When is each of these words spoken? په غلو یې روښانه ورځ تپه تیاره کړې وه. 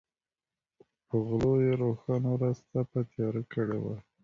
په 1.07 1.15
غلو 1.25 1.53
یې 1.65 1.73
روښانه 1.83 2.29
ورځ 2.35 2.57
تپه 2.71 2.99
تیاره 3.11 3.43
کړې 3.51 3.77
وه. 3.83 3.95